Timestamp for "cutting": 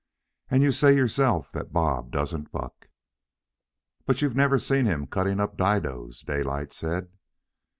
5.05-5.39